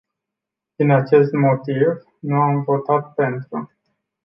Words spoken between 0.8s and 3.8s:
acest motiv, nu am votat pentru.